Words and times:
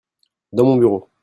dans 0.51 0.65
mon 0.65 0.77
bureau. 0.77 1.11